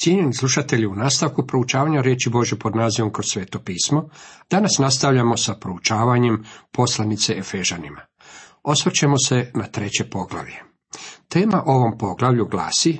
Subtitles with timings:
[0.00, 4.08] Cijenjeni slušatelji, u nastavku proučavanja riječi Bože pod nazivom kroz sveto pismo,
[4.50, 8.00] danas nastavljamo sa proučavanjem poslanice Efežanima.
[8.62, 10.56] Osvrćemo se na treće poglavlje.
[11.28, 12.98] Tema ovom poglavlju glasi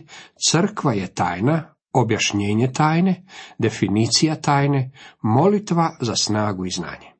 [0.50, 3.25] Crkva je tajna, objašnjenje tajne,
[3.59, 4.93] definicija tajne,
[5.23, 7.12] molitva za snagu i znanje.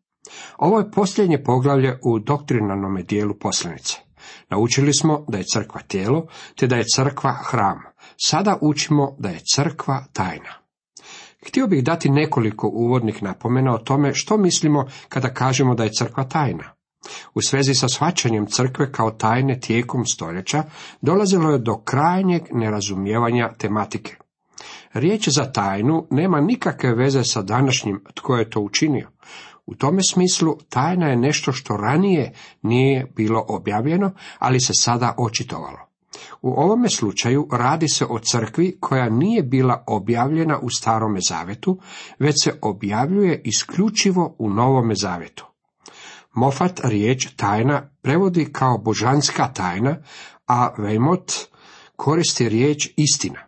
[0.59, 3.97] Ovo je posljednje poglavlje u doktrinalnom dijelu poslanice.
[4.51, 6.27] Naučili smo da je crkva tijelo,
[6.57, 7.88] te da je crkva hram.
[8.21, 10.55] Sada učimo da je crkva tajna.
[11.46, 16.25] Htio bih dati nekoliko uvodnih napomena o tome što mislimo kada kažemo da je crkva
[16.25, 16.64] tajna.
[17.35, 20.63] U svezi sa shvaćanjem crkve kao tajne tijekom stoljeća
[21.00, 24.17] dolazilo je do krajnjeg nerazumijevanja tematike.
[24.93, 29.08] Riječ za tajnu nema nikakve veze sa današnjim tko je to učinio.
[29.66, 35.88] U tome smislu tajna je nešto što ranije nije bilo objavljeno, ali se sada očitovalo.
[36.42, 41.78] U ovome slučaju radi se o crkvi koja nije bila objavljena u starome zavetu,
[42.19, 45.46] već se objavljuje isključivo u novome zavetu.
[46.34, 49.96] Mofat riječ tajna prevodi kao božanska tajna,
[50.46, 51.33] a Vejmot
[51.96, 53.40] koristi riječ istina.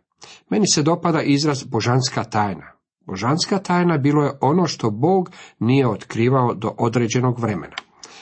[0.50, 2.72] Meni se dopada izraz božanska tajna.
[3.06, 7.76] Božanska tajna bilo je ono što Bog nije otkrivao do određenog vremena.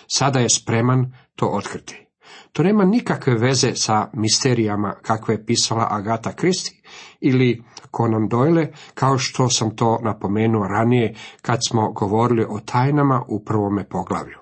[0.07, 2.08] Sada je spreman to otkriti.
[2.53, 6.83] To nema nikakve veze sa misterijama kakve je pisala Agata Kristi
[7.21, 7.63] ili
[7.97, 13.85] Conan Doyle, kao što sam to napomenuo ranije kad smo govorili o tajnama u prvome
[13.89, 14.39] poglavlju.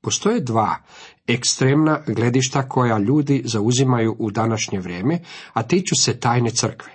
[0.00, 0.76] Postoje dva
[1.26, 5.20] ekstremna gledišta koja ljudi zauzimaju u današnje vrijeme,
[5.52, 6.92] a tiču se tajne crkve.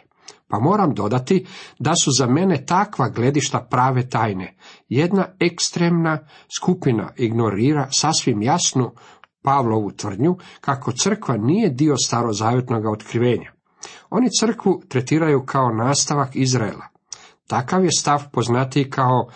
[0.48, 1.46] Pa moram dodati
[1.80, 4.56] da su za mene takva gledišta prave tajne.
[4.90, 6.20] Jedna ekstremna
[6.60, 8.92] skupina ignorira sasvim jasnu
[9.42, 13.52] Pavlovu tvrdnju kako crkva nije dio starozavjetnog otkrivenja.
[14.10, 16.88] Oni crkvu tretiraju kao nastavak Izraela.
[17.48, 19.28] Takav je stav poznatiji kao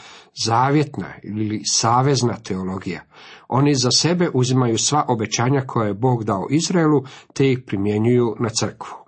[0.45, 3.01] zavjetna ili savezna teologija.
[3.47, 7.03] Oni za sebe uzimaju sva obećanja koje je Bog dao Izraelu,
[7.33, 9.05] te ih primjenjuju na crkvu.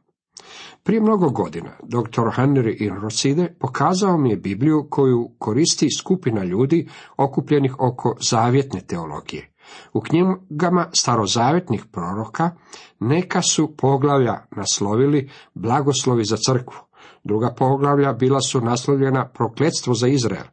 [0.83, 2.21] Prije mnogo godina dr.
[2.21, 9.49] Henry Iroside pokazao mi je Bibliju koju koristi skupina ljudi okupljenih oko zavjetne teologije.
[9.93, 12.51] U knjigama starozavjetnih proroka
[12.99, 16.77] neka su poglavlja naslovili blagoslovi za crkvu,
[17.23, 20.45] druga poglavlja bila su naslovljena prokletstvo za Izrael.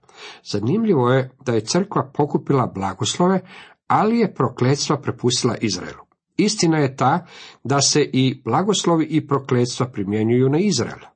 [0.44, 3.40] Zanimljivo je da je crkva pokupila blagoslove,
[3.86, 6.04] ali je prokletstva prepustila Izraelu.
[6.36, 7.26] Istina je ta
[7.64, 11.13] da se i blagoslovi i prokletstva primjenjuju na Izrael.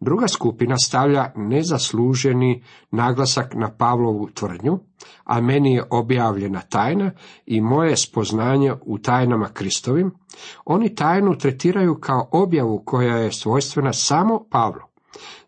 [0.00, 4.78] Druga skupina stavlja nezasluženi naglasak na Pavlovu tvrdnju,
[5.24, 7.10] a meni je objavljena tajna
[7.46, 10.10] i moje spoznanje u tajnama Kristovim,
[10.64, 14.82] oni tajnu tretiraju kao objavu koja je svojstvena samo Pavlu.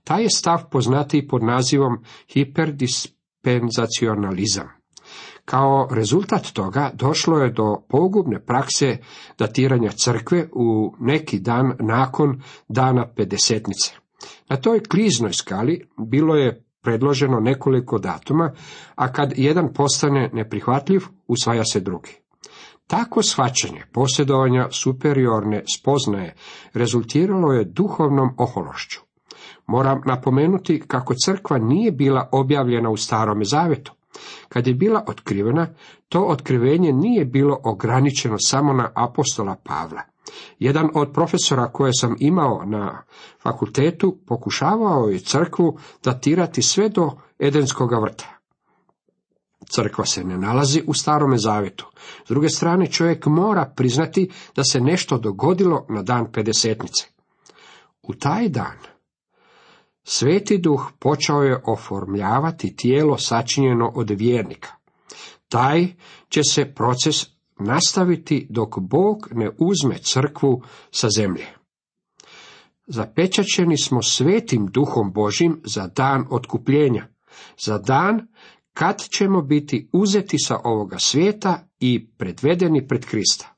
[0.04, 4.68] Taj je stav poznatiji pod nazivom hiperdispenzacionalizam.
[5.44, 8.98] Kao rezultat toga došlo je do pogubne prakse
[9.38, 13.99] datiranja crkve u neki dan nakon dana pedesetnice.
[14.48, 18.52] Na toj kliznoj skali bilo je predloženo nekoliko datuma,
[18.94, 22.16] a kad jedan postane neprihvatljiv, usvaja se drugi.
[22.86, 26.34] Tako shvaćanje posjedovanja superiorne spoznaje
[26.74, 29.00] rezultiralo je duhovnom ohološću.
[29.66, 33.92] Moram napomenuti kako crkva nije bila objavljena u starome zavetu.
[34.48, 35.66] Kad je bila otkrivena,
[36.08, 40.02] to otkrivenje nije bilo ograničeno samo na apostola Pavla.
[40.58, 43.02] Jedan od profesora koje sam imao na
[43.42, 48.26] fakultetu pokušavao je crkvu datirati sve do Edenskoga vrta.
[49.70, 51.86] Crkva se ne nalazi u starome zavjetu.
[52.26, 57.04] S druge strane, čovjek mora priznati da se nešto dogodilo na dan pedesetnice.
[58.02, 58.78] U taj dan
[60.04, 64.68] Sveti duh počeo je oformljavati tijelo sačinjeno od vjernika.
[65.48, 65.88] Taj
[66.28, 67.26] će se proces
[67.60, 71.46] nastaviti dok Bog ne uzme crkvu sa zemlje.
[72.86, 77.06] Zapečaćeni smo svetim duhom Božim za dan otkupljenja,
[77.64, 78.28] za dan
[78.74, 83.54] kad ćemo biti uzeti sa ovoga svijeta i predvedeni pred Krista.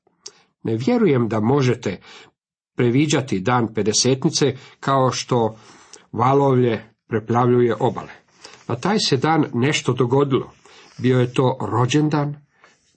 [0.63, 2.01] Ne vjerujem da možete
[2.77, 5.57] previđati dan pedesetnice kao što
[6.13, 8.13] valovlje preplavljuje obale.
[8.69, 10.51] Na taj se dan nešto dogodilo.
[10.99, 12.37] Bio je to rođendan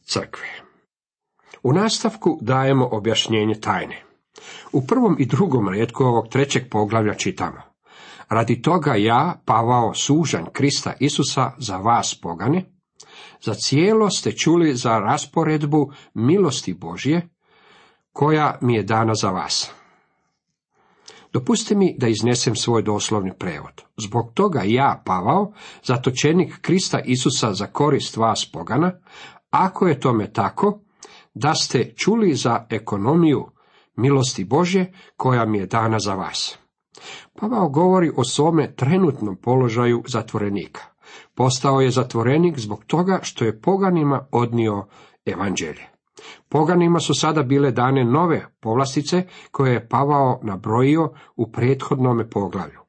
[0.06, 0.65] crkve.
[1.66, 4.04] U nastavku dajemo objašnjenje tajne.
[4.72, 7.62] U prvom i drugom redku ovog trećeg poglavlja čitamo.
[8.30, 12.66] Radi toga ja, Pavao, sužan Krista Isusa za vas pogane,
[13.42, 17.30] za cijelo ste čuli za rasporedbu milosti Božje,
[18.14, 19.72] koja mi je dana za vas.
[21.34, 23.84] Dopustite mi da iznesem svoj doslovni prevod.
[23.98, 25.54] Zbog toga ja, Pavao,
[25.84, 28.92] zatočenik Krista Isusa za korist vas pogana,
[29.50, 30.85] ako je tome tako,
[31.36, 33.46] da ste čuli za ekonomiju
[33.96, 36.58] milosti Božje koja mi je dana za vas.
[37.40, 40.82] Pavao govori o svome trenutnom položaju zatvorenika.
[41.36, 44.86] Postao je zatvorenik zbog toga što je poganima odnio
[45.26, 45.86] evanđelje.
[46.50, 52.80] Poganima su sada bile dane nove povlastice koje je Pavao nabrojio u prethodnome poglavlju.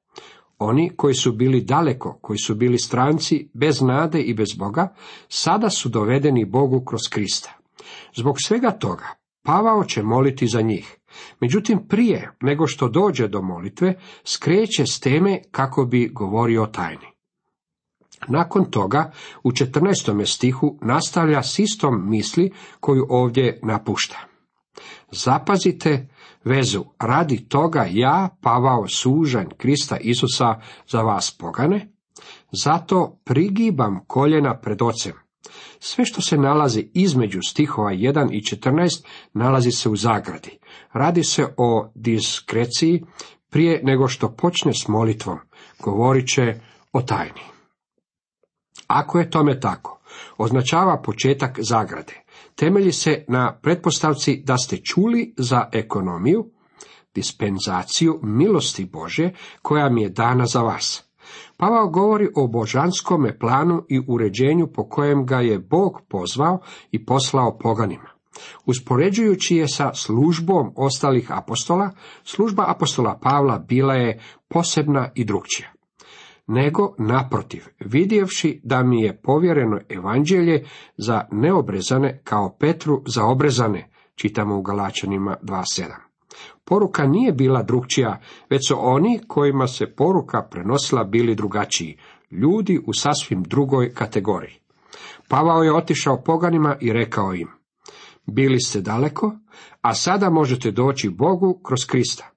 [0.59, 4.95] Oni koji su bili daleko, koji su bili stranci bez nade i bez Boga,
[5.29, 7.66] sada su dovedeni Bogu kroz Krista.
[8.15, 9.06] Zbog svega toga,
[9.43, 10.97] Pavao će moliti za njih.
[11.41, 13.94] Međutim, prije nego što dođe do molitve,
[14.25, 17.06] skreće s teme kako bi govorio o tajni.
[18.29, 19.12] Nakon toga,
[19.43, 20.35] u 14.
[20.35, 24.17] stihu nastavlja s istom misli koju ovdje napušta.
[25.11, 26.09] Zapazite
[26.44, 31.93] vezu, radi toga ja, Pavao sužanj Krista Isusa za vas pogane,
[32.65, 35.25] zato prigibam koljena pred ocem.
[35.78, 40.58] Sve što se nalazi između stihova 1 i 14 nalazi se u zagradi.
[40.93, 43.02] Radi se o diskreciji
[43.50, 45.38] prije nego što počne s molitvom.
[45.78, 46.61] Govorit će
[46.93, 47.40] o tajni.
[48.87, 50.00] Ako je tome tako,
[50.38, 52.25] označava početak zagrade.
[52.55, 56.50] Temelji se na pretpostavci da ste čuli za ekonomiju,
[57.14, 59.31] dispenzaciju milosti Bože
[59.62, 61.06] koja mi je dana za vas.
[61.56, 67.58] Pavao govori o božanskome planu i uređenju po kojem ga je Bog pozvao i poslao
[67.58, 68.08] poganima.
[68.67, 71.90] Uspoređujući je sa službom ostalih apostola,
[72.25, 75.76] služba apostola Pavla bila je posebna i drugčija
[76.46, 80.64] nego naprotiv, vidjevši da mi je povjereno evanđelje
[80.96, 86.06] za neobrezane kao Petru za obrezane, čitamo u Galačanima 2.7.
[86.69, 88.21] Poruka nije bila drugčija,
[88.51, 91.99] već su oni kojima se poruka prenosila bili drugačiji,
[92.31, 94.55] ljudi u sasvim drugoj kategoriji.
[95.29, 97.49] Pavao je otišao poganima i rekao im,
[98.27, 99.33] bili ste daleko,
[99.81, 102.31] a sada možete doći Bogu kroz Krista.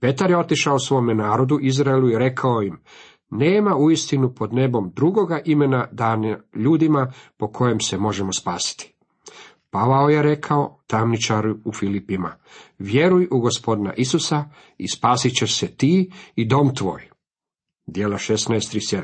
[0.00, 2.78] Petar je otišao svome narodu Izraelu i rekao im,
[3.30, 8.95] nema uistinu pod nebom drugoga imena dane ljudima po kojem se možemo spasiti.
[9.70, 12.36] Pavao je rekao tamničaru u Filipima,
[12.78, 14.44] vjeruj u gospodina Isusa
[14.78, 17.10] i spasit ćeš se ti i dom tvoj.
[17.86, 19.02] Dijela 16.37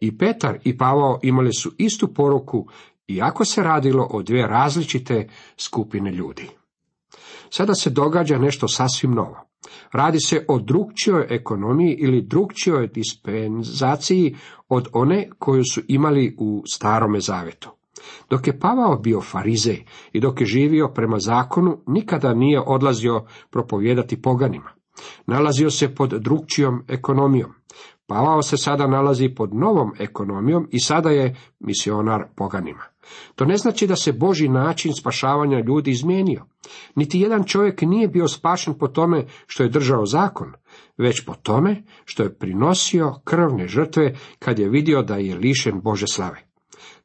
[0.00, 2.68] I Petar i Pavao imali su istu poruku,
[3.08, 6.48] iako se radilo o dvije različite skupine ljudi.
[7.50, 9.44] Sada se događa nešto sasvim novo.
[9.92, 14.36] Radi se o drugčijoj ekonomiji ili drugčijoj dispenzaciji
[14.68, 17.77] od one koju su imali u starome zavetu.
[18.30, 24.22] Dok je Pavao bio farizej i dok je živio prema zakonu, nikada nije odlazio propovijedati
[24.22, 24.70] poganima.
[25.26, 27.50] Nalazio se pod drugčijom ekonomijom.
[28.06, 32.82] Pavao se sada nalazi pod novom ekonomijom i sada je misionar poganima.
[33.34, 36.44] To ne znači da se Boži način spašavanja ljudi izmijenio.
[36.94, 40.52] Niti jedan čovjek nije bio spašen po tome što je držao zakon,
[40.98, 46.06] već po tome što je prinosio krvne žrtve kad je vidio da je lišen Bože
[46.06, 46.47] slave.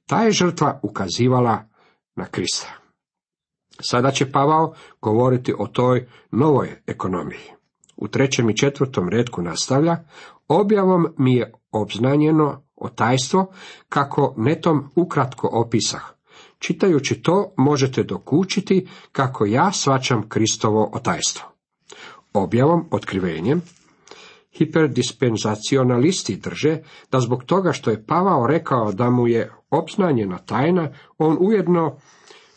[0.05, 1.63] Ta je žrtva ukazivala
[2.15, 2.67] na Krista.
[3.81, 7.51] Sada će Pavao govoriti o toj novoj ekonomiji.
[7.95, 9.97] U trećem i četvrtom redku nastavlja,
[10.47, 13.51] objavom mi je obznanjeno otajstvo,
[13.89, 16.01] kako netom ukratko opisah.
[16.59, 21.45] Čitajući to možete dokučiti kako ja svačam Kristovo otajstvo.
[22.33, 23.61] Objavom, otkrivenjem,
[24.57, 26.77] hiperdispenzacionalisti drže
[27.11, 31.97] da zbog toga što je Pavao rekao da mu je obznanjena tajna, on ujedno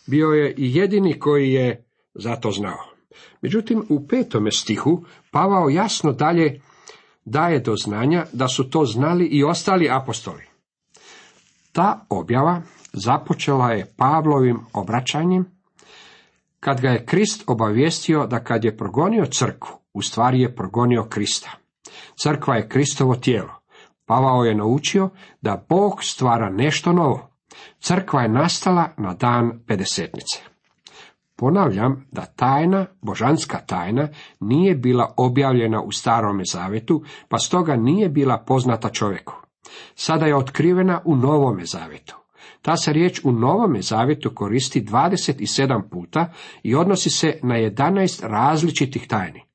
[0.07, 1.85] bio je i jedini koji je
[2.15, 2.97] za to znao.
[3.43, 6.61] Međutim, u petome stihu Pavao jasno dalje
[7.25, 10.43] daje do znanja da su to znali i ostali apostoli.
[11.73, 12.62] Ta objava
[12.93, 15.45] započela je Pavlovim obraćanjem,
[16.61, 21.66] kad ga je Krist obavijestio da kad je progonio crkvu, u stvari je progonio Krista.
[22.23, 23.53] Crkva je Kristovo tijelo.
[24.07, 25.11] Pavao je naučio
[25.41, 27.31] da Bog stvara nešto novo.
[27.79, 30.43] Crkva je nastala na dan pedesetnice.
[31.37, 34.09] Ponavljam da tajna, božanska tajna,
[34.41, 39.35] nije bila objavljena u starome zavetu, pa stoga nije bila poznata čovjeku.
[39.95, 42.17] Sada je otkrivena u novome zavetu.
[42.62, 49.09] Ta se riječ u novome zavjetu koristi 27 puta i odnosi se na 11 različitih
[49.09, 49.46] tajni.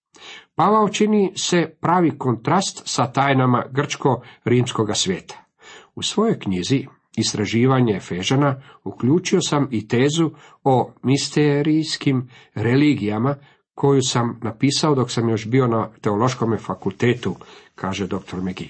[0.56, 5.36] Pavao čini se pravi kontrast sa tajnama grčko-rimskog svijeta.
[5.96, 10.32] U svojoj knjizi Istraživanje Efežana uključio sam i tezu
[10.64, 13.36] o misterijskim religijama
[13.76, 17.36] koju sam napisao dok sam još bio na teološkom fakultetu,
[17.76, 18.42] kaže dr.
[18.42, 18.70] Megi.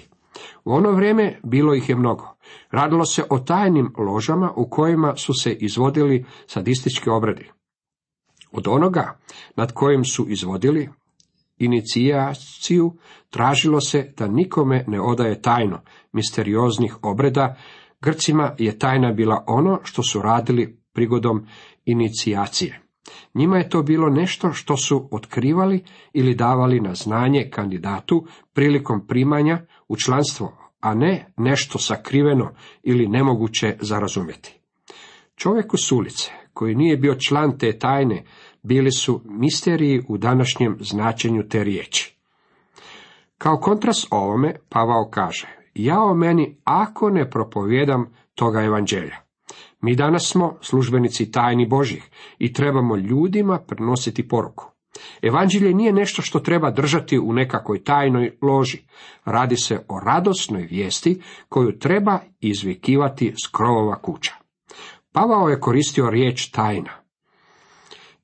[0.66, 2.36] U ono vrijeme bilo ih je mnogo.
[2.72, 7.52] Radilo se o tajnim ložama u kojima su se izvodili sadistički obradi.
[8.52, 9.20] Od onoga
[9.56, 10.90] nad kojim su izvodili
[11.64, 12.94] inicijaciju
[13.30, 15.82] tražilo se da nikome ne odaje tajno
[16.14, 17.56] misterioznih obreda,
[18.02, 21.46] Grcima je tajna bila ono što su radili prigodom
[21.86, 22.82] inicijacije.
[23.34, 29.62] Njima je to bilo nešto što su otkrivali ili davali na znanje kandidatu prilikom primanja
[29.88, 32.54] u članstvo, a ne nešto sakriveno
[32.84, 34.60] ili nemoguće za razumjeti.
[35.36, 38.24] Čovjeku s ulice, koji nije bio član te tajne,
[38.64, 42.16] bili su misteriji u današnjem značenju te riječi.
[43.38, 49.16] Kao kontrast ovome, Pavao kaže, ja o meni ako ne propovjedam toga evanđelja.
[49.82, 54.72] Mi danas smo službenici tajni Božih i trebamo ljudima prenositi poruku.
[55.22, 58.78] Evanđelje nije nešto što treba držati u nekakvoj tajnoj loži.
[59.26, 64.34] Radi se o radosnoj vijesti koju treba izvikivati s krovova kuća.
[65.12, 67.01] Pavao je koristio riječ tajna.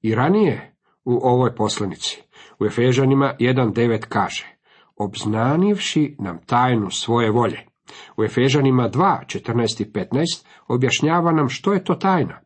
[0.01, 0.75] I ranije
[1.05, 2.21] u ovoj poslanici,
[2.59, 4.57] u Efežanima 1.9 kaže,
[4.95, 7.65] obznanivši nam tajnu svoje volje.
[8.17, 12.39] U Efežanima 2, 14 i 15 objašnjava nam što je to tajna.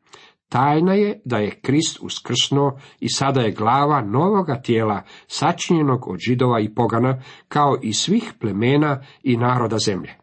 [0.50, 6.60] Tajna je da je Krist uskrsnuo i sada je glava novoga tijela sačinjenog od židova
[6.60, 10.18] i pogana, kao i svih plemena i naroda zemlje.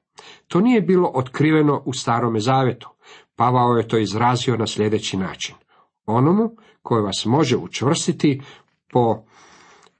[0.48, 2.88] To nije bilo otkriveno u starome zavetu.
[3.36, 5.54] Pavao je to izrazio na sljedeći način.
[6.08, 6.50] Onomu
[6.82, 8.42] koji vas može učvrstiti
[8.92, 9.22] po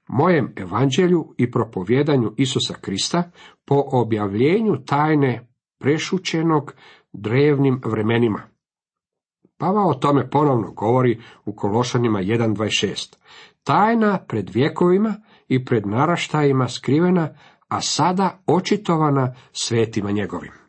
[0.09, 3.31] mojem evanđelju i propovjedanju Isusa Krista,
[3.65, 5.49] po objavljenju tajne
[5.79, 6.75] prešućenog
[7.13, 8.43] drevnim vremenima.
[9.59, 13.17] Pavao o tome ponovno govori u Kološanima 1.26.
[13.65, 15.15] Tajna pred vjekovima
[15.49, 17.29] i pred naraštajima skrivena,
[17.69, 20.68] a sada očitovana svetima njegovim.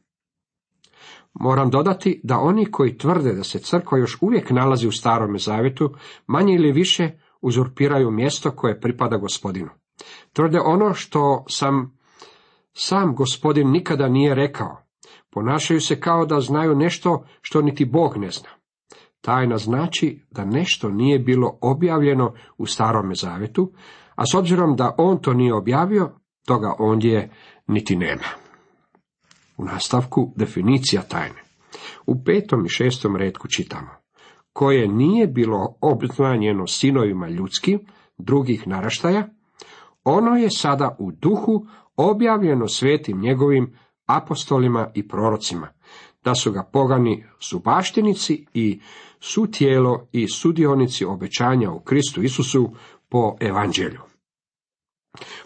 [1.34, 5.94] Moram dodati da oni koji tvrde da se crkva još uvijek nalazi u starome zavjetu,
[6.28, 9.70] manje ili više uzurpiraju mjesto koje pripada gospodinu.
[10.34, 12.00] Tvrde ono što sam
[12.74, 14.78] sam gospodin nikada nije rekao.
[15.30, 18.50] Ponašaju se kao da znaju nešto što niti Bog ne zna.
[19.22, 23.72] Tajna znači da nešto nije bilo objavljeno u starome zavjetu,
[24.16, 26.12] a s obzirom da on to nije objavio,
[26.48, 27.30] toga ondje
[27.68, 28.39] niti nema.
[29.60, 31.44] U nastavku definicija tajne.
[32.06, 34.00] U petom i šestom redku čitamo
[34.54, 37.80] koje nije bilo obznanjeno sinovima ljudskim,
[38.18, 39.30] drugih naraštaja,
[40.04, 45.68] ono je sada u duhu objavljeno svetim njegovim apostolima i prorocima,
[46.24, 48.82] da su ga pogani subaštinici i
[49.20, 52.70] sutijelo i sudionici obećanja u Kristu Isusu
[53.10, 54.02] po evanđelju.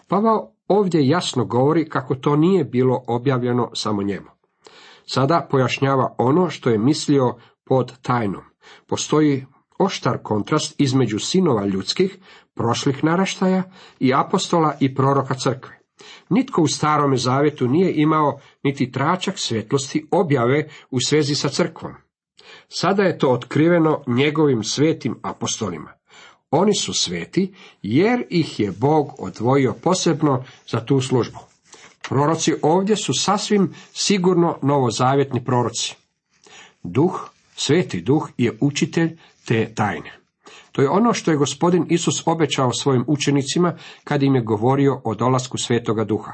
[0.08, 4.26] Pavao ovdje jasno govori kako to nije bilo objavljeno samo njemu.
[5.06, 8.42] Sada pojašnjava ono što je mislio pod tajnom.
[8.86, 9.46] Postoji
[9.78, 12.18] oštar kontrast između sinova ljudskih,
[12.54, 13.62] prošlih naraštaja
[14.00, 15.78] i apostola i proroka crkve.
[16.28, 21.92] Nitko u starome zavjetu nije imao niti tračak svjetlosti objave u svezi sa crkvom.
[22.68, 25.92] Sada je to otkriveno njegovim svetim apostolima.
[26.54, 31.38] Oni su sveti jer ih je Bog odvojio posebno za tu službu.
[32.08, 35.94] Proroci ovdje su sasvim sigurno novozavjetni proroci.
[36.82, 40.12] Duh Sveti duh je učitelj te tajne.
[40.72, 45.14] To je ono što je gospodin Isus obećao svojim učenicima kad im je govorio o
[45.14, 46.32] dolasku svetoga duha.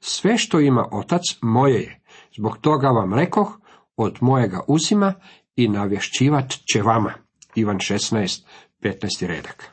[0.00, 2.00] Sve što ima otac moje je,
[2.36, 3.58] zbog toga vam rekoh,
[3.96, 5.14] od mojega uzima
[5.56, 7.12] i navješćivat će vama.
[7.54, 8.42] Ivan 16,
[8.86, 9.26] 15.
[9.26, 9.72] redak.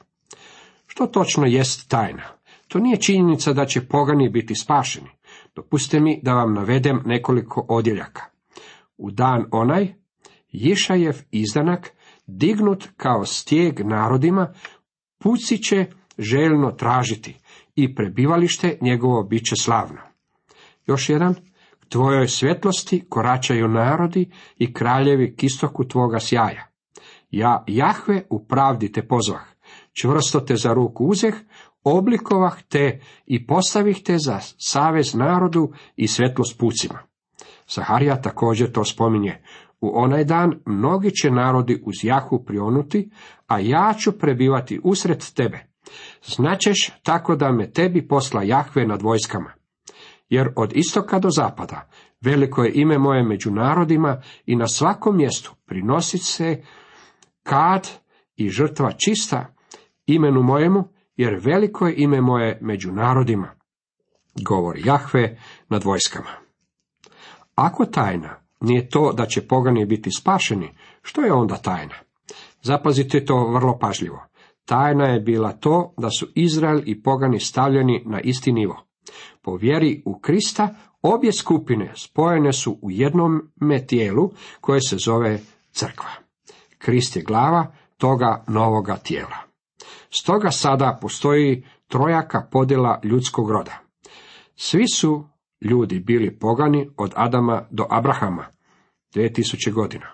[0.88, 2.24] Što točno jest tajna?
[2.67, 5.10] To nije činjenica da će pogani biti spašeni.
[5.55, 8.22] Dopustite mi da vam navedem nekoliko odjeljaka.
[8.98, 9.93] U dan onaj,
[10.51, 11.91] Jišajev izdanak,
[12.27, 14.53] dignut kao stijeg narodima,
[15.20, 15.86] puci će
[16.17, 17.36] željno tražiti
[17.75, 20.01] i prebivalište njegovo bit će slavno.
[20.86, 21.36] Još jedan,
[21.89, 26.73] tvojoj svjetlosti koračaju narodi i kraljevi k istoku tvoga sjaja.
[27.33, 29.41] Ja, Jahve, u pravdi te pozvah,
[29.93, 31.35] čvrsto te za ruku uzeh,
[31.83, 36.99] oblikovah te i postavih te za savez narodu i svjetlost pucima.
[37.75, 39.41] Zaharija također to spominje.
[39.81, 43.09] U onaj dan mnogi će narodi uz jahu prionuti,
[43.47, 45.59] a ja ću prebivati usred tebe.
[46.25, 49.53] Značeš tako da me tebi posla Jahve nad vojskama.
[50.29, 51.89] Jer od istoka do zapada
[52.21, 56.63] veliko je ime moje među narodima i na svakom mjestu prinosit se
[57.43, 57.89] kad
[58.35, 59.55] i žrtva čista
[60.05, 60.83] imenu mojemu
[61.15, 63.55] jer veliko je ime moje među narodima,
[64.45, 65.38] govori Jahve
[65.69, 66.29] nad vojskama.
[67.55, 70.69] Ako tajna nije to da će pogani biti spašeni,
[71.01, 71.95] što je onda tajna?
[72.62, 74.23] Zapazite to vrlo pažljivo.
[74.65, 78.85] Tajna je bila to da su Izrael i pogani stavljeni na isti nivo.
[79.41, 84.31] Po vjeri u Krista obje skupine spojene su u jednome tijelu
[84.62, 85.39] koje se zove
[85.71, 86.23] crkva.
[86.85, 89.37] Krist je glava toga novoga tijela.
[90.09, 93.79] Stoga sada postoji trojaka podjela ljudskog roda.
[94.55, 95.25] Svi su
[95.61, 98.45] ljudi bili pogani od Adama do Abrahama,
[99.15, 100.07] 2000 godina.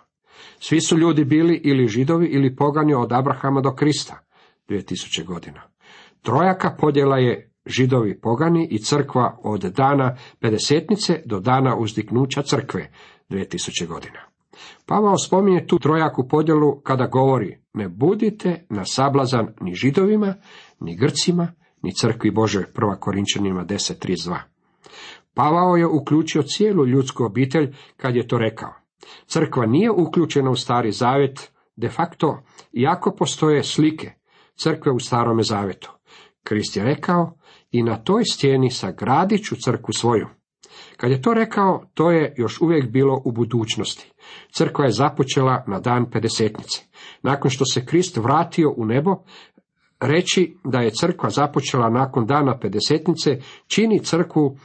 [0.59, 4.19] Svi su ljudi bili ili židovi ili pogani od Abrahama do Krista,
[4.69, 5.61] 2000 godina.
[6.21, 12.91] Trojaka podjela je židovi pogani i crkva od dana pedesetnice do dana uzdiknuća crkve,
[13.29, 14.19] 2000 godina.
[14.86, 20.36] Pavao spominje tu trojaku podjelu kada govori ne budite na sablazan ni židovima,
[20.79, 21.48] ni grcima,
[21.82, 24.38] ni crkvi Bože, prva Korinčanima 10.32.
[25.34, 28.74] Pavao je uključio cijelu ljudsku obitelj kad je to rekao.
[29.25, 34.12] Crkva nije uključena u stari zavjet, de facto, iako postoje slike
[34.56, 35.91] crkve u starome zavetu.
[36.44, 37.34] Krist je rekao,
[37.72, 40.27] i na toj stijeni sagradit ću crkvu svoju.
[40.98, 44.12] Kad je to rekao, to je još uvijek bilo u budućnosti.
[44.51, 46.79] Crkva je započela na dan pedesetnice.
[47.21, 49.15] Nakon što se Krist vratio u nebo,
[50.00, 54.57] reći da je crkva započela nakon dana pedesetnice, čini crkvu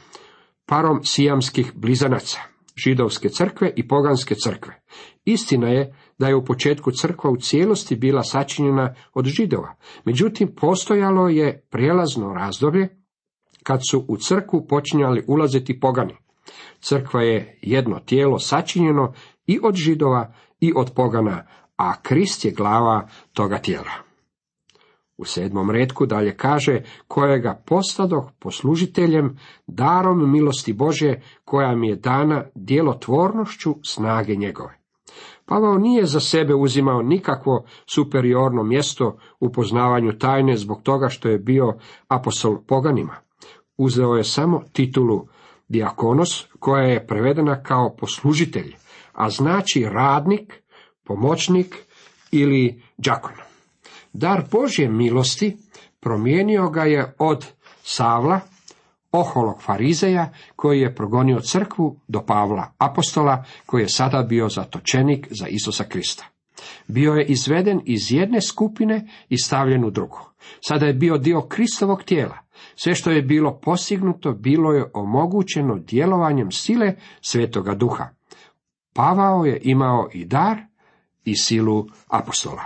[0.65, 2.39] parom sijamskih blizanaca,
[2.85, 4.81] židovske crkve i poganske crkve.
[5.25, 11.29] Istina je da je u početku crkva u cijelosti bila sačinjena od židova, međutim postojalo
[11.29, 13.04] je prijelazno razdoblje
[13.65, 16.15] kad su u crkvu počinjali ulaziti pogani.
[16.79, 19.13] Crkva je jedno tijelo sačinjeno
[19.47, 23.91] i od židova i od pogana, a Krist je glava toga tijela.
[25.17, 32.45] U sedmom redku dalje kaže, kojega postadoh poslužiteljem, darom milosti Bože, koja mi je dana
[32.55, 34.79] djelotvornošću snage njegove.
[35.45, 41.39] Pavao nije za sebe uzimao nikakvo superiorno mjesto u poznavanju tajne zbog toga što je
[41.39, 41.73] bio
[42.07, 43.24] apostol poganima.
[43.77, 45.27] Uzeo je samo titulu
[45.67, 48.75] diakonos, koja je prevedena kao poslužitelj,
[49.13, 50.63] a znači radnik,
[51.03, 51.75] pomoćnik
[52.31, 53.35] ili đakon.
[54.13, 55.57] Dar Božje milosti
[55.99, 57.45] promijenio ga je od
[57.83, 58.39] Savla,
[59.11, 65.47] oholog farizeja, koji je progonio crkvu, do Pavla, apostola, koji je sada bio zatočenik za
[65.47, 66.25] Isusa Krista.
[66.87, 70.19] Bio je izveden iz jedne skupine i stavljen u drugu.
[70.67, 72.37] Sada je bio dio Kristovog tijela.
[72.75, 78.09] Sve što je bilo postignuto bilo je omogućeno djelovanjem sile Svetoga Duha.
[78.93, 80.57] Pavao je imao i dar
[81.23, 82.63] i silu apostola.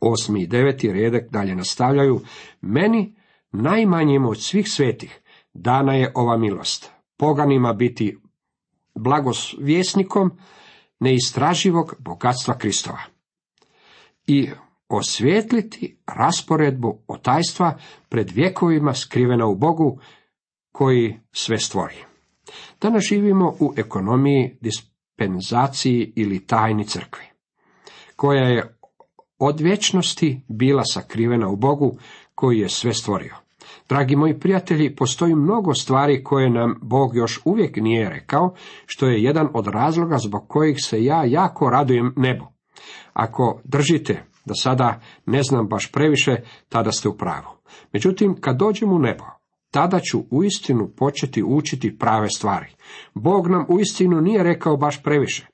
[0.00, 2.20] Osmi i deveti redek dalje nastavljaju,
[2.60, 3.14] meni
[3.52, 5.20] najmanjim od svih svetih
[5.54, 8.18] dana je ova milost, poganima biti
[8.94, 10.30] blagosvjesnikom
[11.00, 13.00] neistraživog bogatstva Kristova
[14.26, 14.50] i
[14.88, 20.00] osvijetliti rasporedbu otajstva pred vjekovima skrivena u Bogu
[20.72, 22.04] koji sve stvori.
[22.80, 27.24] Danas živimo u ekonomiji dispenzaciji ili tajni crkvi,
[28.16, 28.78] koja je
[29.38, 31.98] od vječnosti bila sakrivena u Bogu
[32.34, 33.34] koji je sve stvorio.
[33.88, 38.54] Dragi moji prijatelji, postoji mnogo stvari koje nam Bog još uvijek nije rekao,
[38.86, 42.46] što je jedan od razloga zbog kojih se ja jako radujem nebo.
[43.12, 46.36] Ako držite da sada ne znam baš previše,
[46.68, 47.56] tada ste u pravu.
[47.92, 49.24] Međutim, kad dođem u nebo,
[49.70, 52.66] tada ću uistinu početi učiti prave stvari.
[53.14, 55.46] Bog nam uistinu nije rekao baš previše.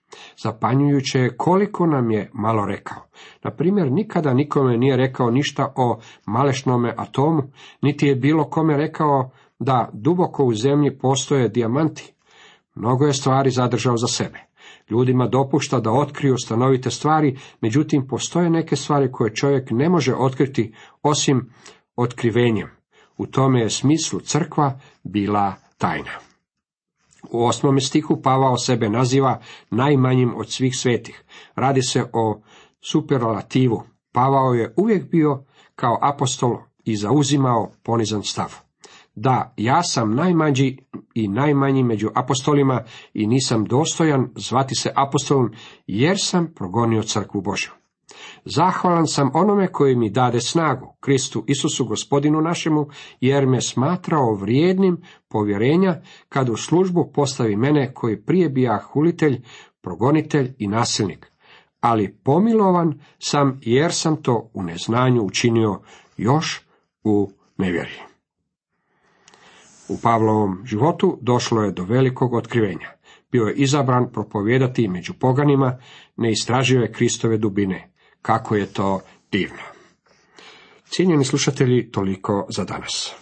[0.42, 3.02] Zapanjujuće je koliko nam je malo rekao.
[3.44, 7.42] Na primjer, nikada nikome nije rekao ništa o malešnome atomu,
[7.82, 12.14] niti je bilo kome rekao da duboko u zemlji postoje dijamanti.
[12.74, 14.38] Mnogo je stvari zadržao za sebe.
[14.90, 20.74] Ljudima dopušta da otkriju stanovite stvari, međutim postoje neke stvari koje čovjek ne može otkriti
[21.02, 21.52] osim
[21.96, 22.68] otkrivenjem.
[23.16, 26.10] U tome je smislu crkva bila tajna.
[27.30, 31.24] U osmome stihu Pavao sebe naziva najmanjim od svih svetih.
[31.54, 32.40] Radi se o
[32.80, 33.82] superlativu.
[34.12, 38.71] Pavao je uvijek bio kao apostol i zauzimao ponizan stav.
[39.14, 40.78] Da, ja sam najmanji
[41.14, 42.82] i najmanji među apostolima
[43.14, 45.50] i nisam dostojan zvati se apostolom
[45.86, 47.70] jer sam progonio crkvu Božju.
[48.44, 52.86] Zahvalan sam onome koji mi dade snagu, Kristu Isusu gospodinu našemu,
[53.20, 59.42] jer me smatrao vrijednim povjerenja kad u službu postavi mene koji prije bija hulitelj,
[59.82, 61.32] progonitelj i nasilnik.
[61.80, 65.80] Ali pomilovan sam jer sam to u neznanju učinio
[66.16, 66.66] još
[67.04, 68.11] u nevjeri.
[69.92, 72.90] U Pavlovom životu došlo je do velikog otkrivenja.
[73.32, 75.78] Bio je izabran propovijedati među poganima,
[76.16, 77.92] ne istražio je Kristove dubine.
[78.22, 79.00] Kako je to
[79.32, 79.62] divno.
[80.84, 83.21] Cijenjeni slušatelji, toliko za danas.